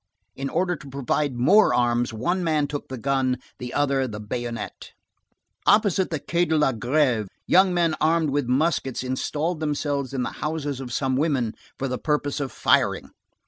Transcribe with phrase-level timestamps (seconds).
[0.35, 4.93] In order to provide more arms, one man took the gun, the other the bayonet.
[5.67, 10.31] Opposite the Quai de la Grève, young men armed with muskets installed themselves in the
[10.41, 13.11] houses of some women for the purpose of firing.